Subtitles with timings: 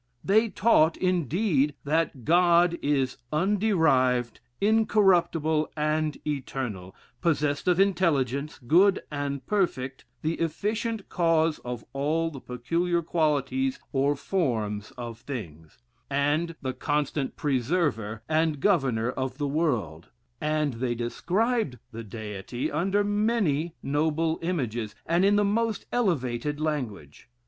[0.23, 9.45] They taught, indeed, that God is underived, incorruptible, and eternal, possessed of intelligence, good and
[9.45, 15.77] perfect, the efficient cause of all the peculiar qualities or forms of things;
[16.09, 20.09] and the constant preserver and governor of the world;
[20.41, 27.29] and they described the Deity under many noble images, and in the most elevated language.